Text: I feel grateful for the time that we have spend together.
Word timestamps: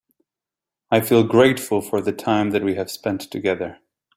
I 0.89 0.99
feel 1.01 1.23
grateful 1.23 1.79
for 1.79 2.01
the 2.01 2.11
time 2.11 2.49
that 2.53 2.63
we 2.63 2.73
have 2.73 2.89
spend 2.89 3.21
together. 3.29 3.77